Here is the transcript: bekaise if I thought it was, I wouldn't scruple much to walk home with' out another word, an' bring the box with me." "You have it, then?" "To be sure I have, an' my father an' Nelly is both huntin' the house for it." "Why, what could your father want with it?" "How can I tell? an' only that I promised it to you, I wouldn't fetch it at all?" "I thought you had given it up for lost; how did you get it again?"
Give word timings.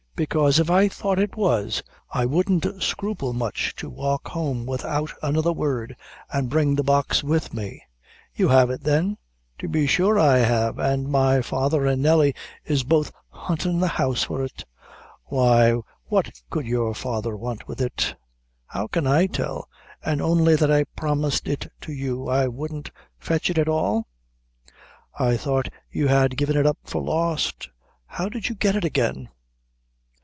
bekaise 0.13 0.59
if 0.59 0.69
I 0.69 0.87
thought 0.87 1.17
it 1.17 1.35
was, 1.35 1.81
I 2.11 2.27
wouldn't 2.27 2.83
scruple 2.83 3.33
much 3.33 3.73
to 3.77 3.89
walk 3.89 4.27
home 4.27 4.67
with' 4.67 4.85
out 4.85 5.11
another 5.23 5.51
word, 5.51 5.95
an' 6.31 6.45
bring 6.45 6.75
the 6.75 6.83
box 6.83 7.23
with 7.23 7.55
me." 7.55 7.81
"You 8.35 8.47
have 8.49 8.69
it, 8.69 8.83
then?" 8.83 9.17
"To 9.57 9.67
be 9.67 9.87
sure 9.87 10.19
I 10.19 10.37
have, 10.37 10.77
an' 10.77 11.09
my 11.09 11.41
father 11.41 11.87
an' 11.87 12.03
Nelly 12.03 12.35
is 12.63 12.83
both 12.83 13.11
huntin' 13.29 13.79
the 13.79 13.87
house 13.87 14.21
for 14.21 14.43
it." 14.43 14.63
"Why, 15.25 15.79
what 16.05 16.29
could 16.51 16.67
your 16.67 16.93
father 16.93 17.35
want 17.35 17.67
with 17.67 17.81
it?" 17.81 18.13
"How 18.67 18.85
can 18.85 19.07
I 19.07 19.25
tell? 19.25 19.67
an' 20.05 20.21
only 20.21 20.55
that 20.55 20.69
I 20.71 20.83
promised 20.83 21.47
it 21.47 21.65
to 21.81 21.91
you, 21.91 22.27
I 22.27 22.47
wouldn't 22.47 22.91
fetch 23.17 23.49
it 23.49 23.57
at 23.57 23.67
all?" 23.67 24.05
"I 25.17 25.35
thought 25.35 25.69
you 25.89 26.09
had 26.09 26.37
given 26.37 26.57
it 26.57 26.67
up 26.67 26.77
for 26.83 27.01
lost; 27.01 27.69
how 28.05 28.29
did 28.29 28.49
you 28.49 28.53
get 28.53 28.75
it 28.75 28.85
again?" 28.85 29.29